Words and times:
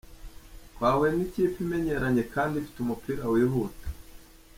Twahuye 0.73 1.11
n’ikipe 1.15 1.57
imenyeranye 1.65 2.23
kandi 2.33 2.53
ifite 2.57 2.77
umupira 2.81 3.23
wihuta. 3.33 3.85